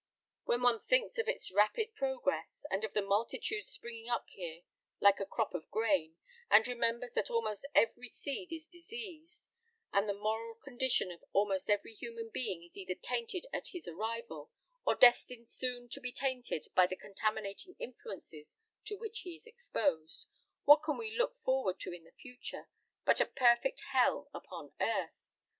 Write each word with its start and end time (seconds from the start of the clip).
"When 0.45 0.63
one 0.63 0.79
thinks 0.79 1.19
of 1.19 1.27
its 1.27 1.51
rapid 1.53 1.93
progress, 1.93 2.65
and 2.71 2.83
of 2.83 2.93
the 2.95 3.03
multitudes 3.03 3.69
springing 3.69 4.09
up 4.09 4.25
here 4.29 4.63
like 4.99 5.19
a 5.19 5.27
crop 5.27 5.53
of 5.53 5.69
grain, 5.69 6.15
and 6.49 6.67
remembers 6.67 7.13
that 7.13 7.29
almost 7.29 7.67
every 7.75 8.09
seed 8.09 8.51
is 8.51 8.65
diseased, 8.65 9.51
that 9.93 10.07
the 10.07 10.15
moral 10.15 10.55
condition 10.55 11.11
of 11.11 11.23
almost 11.33 11.69
every 11.69 11.93
human 11.93 12.29
being 12.33 12.63
is 12.63 12.75
either 12.75 12.95
tainted 12.95 13.45
at 13.53 13.67
his 13.67 13.87
arrival, 13.87 14.49
or 14.87 14.95
destined 14.95 15.47
soon 15.51 15.87
to 15.89 15.99
be 16.01 16.11
tainted 16.11 16.65
by 16.73 16.87
the 16.87 16.95
contaminating 16.95 17.75
influences 17.77 18.57
to 18.85 18.95
which 18.95 19.19
he 19.19 19.35
is 19.35 19.45
exposed, 19.45 20.25
what 20.63 20.81
can 20.81 20.97
we 20.97 21.15
look 21.15 21.37
forward 21.43 21.79
to 21.81 21.93
in 21.93 22.05
the 22.05 22.11
future 22.13 22.67
but 23.05 23.21
a 23.21 23.25
perfect 23.27 23.81
hell 23.91 24.29
upon 24.33 24.71
earth? 24.81 25.29